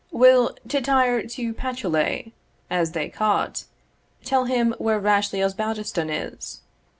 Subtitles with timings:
[0.11, 2.31] Will Tityre tu patulae,
[2.71, 3.65] as they ca' it,
[4.23, 6.61] tell him where Rashleigh Osbaldistone is?